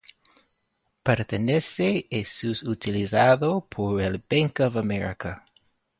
Pertenece 1.03 1.91
y 1.91 2.07
es 2.09 2.63
utilizado 2.63 3.63
por 3.69 4.01
el 4.01 4.19
Bank 4.27 4.61
of 4.61 4.77
America. 4.77 5.45